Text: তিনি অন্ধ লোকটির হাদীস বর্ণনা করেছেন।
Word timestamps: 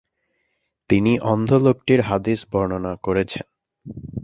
তিনি 0.89 1.11
অন্ধ 1.31 1.49
লোকটির 1.65 1.99
হাদীস 2.01 2.39
বর্ণনা 2.51 2.93
করেছেন। 3.05 3.45